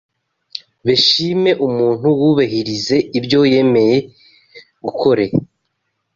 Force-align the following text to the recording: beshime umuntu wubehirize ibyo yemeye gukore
beshime 0.85 1.51
umuntu 1.67 2.07
wubehirize 2.19 2.97
ibyo 3.17 3.39
yemeye 3.53 3.97
gukore 4.85 5.25